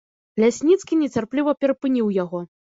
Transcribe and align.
Лясніцкі 0.43 0.99
нецярпліва 1.03 1.57
перапыніў 1.63 2.13
яго. 2.23 2.47